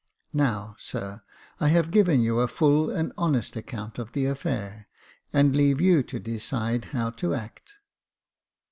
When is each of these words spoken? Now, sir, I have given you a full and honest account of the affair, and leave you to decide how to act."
Now, 0.33 0.75
sir, 0.79 1.21
I 1.59 1.67
have 1.67 1.91
given 1.91 2.21
you 2.23 2.39
a 2.39 2.47
full 2.47 2.89
and 2.89 3.13
honest 3.19 3.55
account 3.55 3.99
of 3.99 4.13
the 4.13 4.25
affair, 4.25 4.87
and 5.31 5.55
leave 5.55 5.79
you 5.79 6.01
to 6.01 6.19
decide 6.19 6.85
how 6.85 7.11
to 7.11 7.35
act." 7.35 7.73